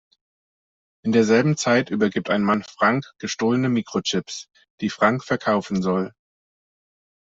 In 1.05 1.11
derselben 1.11 1.57
Zeit 1.57 1.91
übergibt 1.91 2.31
ein 2.31 2.41
Mann 2.41 2.63
Frank 2.63 3.05
gestohlene 3.19 3.69
Mikrochips, 3.69 4.47
die 4.79 4.89
Frank 4.89 5.23
verkaufen 5.23 5.83
soll. 5.83 6.11